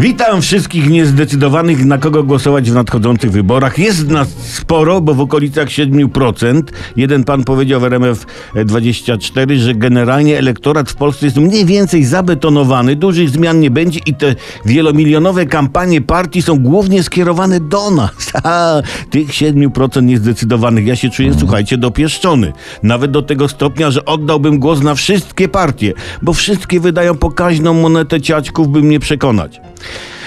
Witam 0.00 0.42
wszystkich 0.42 0.90
niezdecydowanych, 0.90 1.84
na 1.84 1.98
kogo 1.98 2.22
głosować 2.22 2.70
w 2.70 2.74
nadchodzących 2.74 3.30
wyborach. 3.30 3.78
Jest 3.78 4.08
nas 4.08 4.28
sporo, 4.28 5.00
bo 5.00 5.14
w 5.14 5.20
okolicach 5.20 5.68
7%. 5.68 6.62
Jeden 6.96 7.24
pan 7.24 7.44
powiedział 7.44 7.80
w 7.80 7.84
RMF 7.84 8.26
24, 8.64 9.58
że 9.58 9.74
generalnie 9.74 10.38
elektorat 10.38 10.90
w 10.90 10.94
Polsce 10.94 11.26
jest 11.26 11.36
mniej 11.36 11.64
więcej 11.64 12.04
zabetonowany, 12.04 12.96
dużych 12.96 13.30
zmian 13.30 13.60
nie 13.60 13.70
będzie 13.70 14.00
i 14.06 14.14
te 14.14 14.34
wielomilionowe 14.64 15.46
kampanie 15.46 16.00
partii 16.00 16.42
są 16.42 16.58
głównie 16.58 17.02
skierowane 17.02 17.60
do 17.60 17.90
nas. 17.90 18.12
Ha, 18.42 18.82
tych 19.10 19.28
7% 19.28 20.02
niezdecydowanych. 20.02 20.86
Ja 20.86 20.96
się 20.96 21.10
czuję, 21.10 21.34
słuchajcie, 21.38 21.78
dopieszczony. 21.78 22.52
Nawet 22.82 23.10
do 23.10 23.22
tego 23.22 23.48
stopnia, 23.48 23.90
że 23.90 24.04
oddałbym 24.04 24.58
głos 24.58 24.82
na 24.82 24.94
wszystkie 24.94 25.48
partie, 25.48 25.92
bo 26.22 26.32
wszystkie 26.32 26.80
wydają 26.80 27.14
pokaźną 27.14 27.74
monetę 27.74 28.20
ciaćków, 28.20 28.68
by 28.68 28.82
mnie 28.82 29.00
przekonać. 29.00 29.60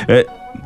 E, 0.10 0.24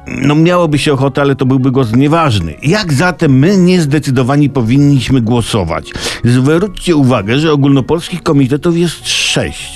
no 0.08 0.36
miałoby 0.36 0.80
się 0.80 0.94
ochotę, 0.94 1.22
ale 1.22 1.36
to 1.36 1.46
byłby 1.46 1.72
głos 1.72 1.96
nieważny. 1.96 2.56
Jak 2.64 2.94
zatem 2.94 3.40
my 3.40 3.58
niezdecydowani 3.58 4.50
powinniśmy 4.50 5.22
głosować? 5.22 5.92
Zwróćcie 6.24 6.96
uwagę, 6.96 7.40
że 7.40 7.52
ogólnopolskich 7.52 8.24
komitetów 8.24 8.78
jest 8.78 9.08
sześć. 9.08 9.75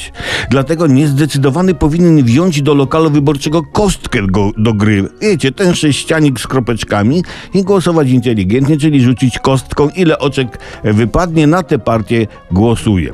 Dlatego 0.49 0.87
niezdecydowany 0.87 1.73
powinien 1.73 2.23
wziąć 2.23 2.61
do 2.61 2.73
lokalu 2.73 3.09
wyborczego 3.09 3.63
kostkę 3.63 4.27
go, 4.27 4.51
do 4.57 4.73
gry. 4.73 5.09
Wiecie, 5.21 5.51
ten 5.51 5.75
sześcianik 5.75 6.39
z 6.39 6.47
kropeczkami 6.47 7.23
i 7.53 7.63
głosować 7.63 8.09
inteligentnie, 8.09 8.77
czyli 8.77 9.01
rzucić 9.01 9.39
kostką, 9.39 9.89
ile 9.95 10.19
oczek 10.19 10.59
wypadnie, 10.83 11.47
na 11.47 11.63
tę 11.63 11.79
partię 11.79 12.27
głosuje. 12.51 13.11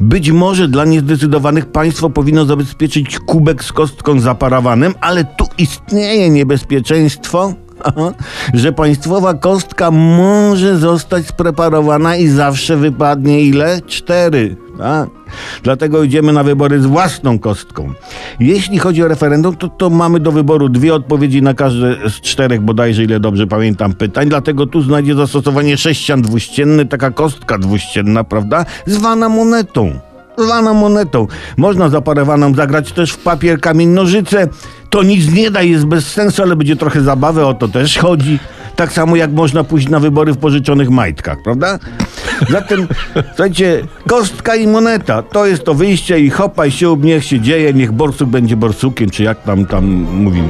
Być 0.00 0.30
może 0.30 0.68
dla 0.68 0.84
niezdecydowanych 0.84 1.66
państwo 1.66 2.10
powinno 2.10 2.44
zabezpieczyć 2.44 3.18
kubek 3.18 3.64
z 3.64 3.72
kostką 3.72 4.20
za 4.20 4.34
parawanem, 4.34 4.94
ale 5.00 5.24
tu 5.24 5.44
istnieje 5.58 6.30
niebezpieczeństwo, 6.30 7.54
że 8.54 8.72
państwowa 8.72 9.34
kostka 9.34 9.90
może 9.90 10.78
zostać 10.78 11.26
spreparowana 11.26 12.16
i 12.16 12.28
zawsze 12.28 12.76
wypadnie 12.76 13.42
ile? 13.42 13.80
Cztery. 13.86 14.56
Tak? 14.78 15.08
Dlatego 15.62 16.02
idziemy 16.02 16.32
na 16.32 16.42
wybory 16.42 16.80
z 16.80 16.86
własną 16.86 17.38
kostką. 17.38 17.92
Jeśli 18.40 18.78
chodzi 18.78 19.02
o 19.02 19.08
referendum, 19.08 19.56
to, 19.56 19.68
to 19.68 19.90
mamy 19.90 20.20
do 20.20 20.32
wyboru 20.32 20.68
dwie 20.68 20.94
odpowiedzi 20.94 21.42
na 21.42 21.54
każde 21.54 22.10
z 22.10 22.20
czterech 22.20 22.60
bodajże, 22.60 23.04
ile 23.04 23.20
dobrze 23.20 23.46
pamiętam, 23.46 23.92
pytań. 23.92 24.28
Dlatego 24.28 24.66
tu 24.66 24.82
znajdzie 24.82 25.14
zastosowanie 25.14 25.76
sześcian 25.76 26.22
dwuścienny, 26.22 26.86
taka 26.86 27.10
kostka 27.10 27.58
dwuścienna, 27.58 28.24
prawda? 28.24 28.64
Zwana 28.86 29.28
monetą 29.28 30.00
zwana 30.38 30.72
monetą. 30.74 31.26
Można 31.56 31.88
zaparowaną 31.88 32.54
zagrać 32.54 32.92
też 32.92 33.12
w 33.12 33.18
papier, 33.18 33.60
kamień, 33.60 33.88
nożyce. 33.88 34.48
To 34.90 35.02
nic 35.02 35.32
nie 35.32 35.50
da, 35.50 35.62
jest 35.62 35.86
bez 35.86 36.06
sensu, 36.06 36.42
ale 36.42 36.56
będzie 36.56 36.76
trochę 36.76 37.00
zabawy, 37.02 37.46
o 37.46 37.54
to 37.54 37.68
też 37.68 37.98
chodzi. 37.98 38.38
Tak 38.76 38.92
samo 38.92 39.16
jak 39.16 39.32
można 39.32 39.64
pójść 39.64 39.88
na 39.88 40.00
wybory 40.00 40.32
w 40.32 40.38
pożyczonych 40.38 40.90
majtkach, 40.90 41.38
prawda? 41.44 41.78
Zatem, 42.50 42.88
słuchajcie, 43.28 43.82
kostka 44.08 44.56
i 44.56 44.66
moneta, 44.66 45.22
to 45.22 45.46
jest 45.46 45.64
to 45.64 45.74
wyjście 45.74 46.20
i 46.20 46.30
hopaj 46.30 46.70
się, 46.70 46.96
niech 46.96 47.24
się 47.24 47.40
dzieje, 47.40 47.74
niech 47.74 47.92
borsuk 47.92 48.28
będzie 48.28 48.56
borsukiem, 48.56 49.10
czy 49.10 49.22
jak 49.22 49.42
tam, 49.42 49.66
tam 49.66 49.84
mówimy. 50.12 50.48